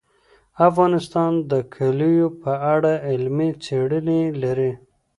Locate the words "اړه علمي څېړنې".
2.73-4.21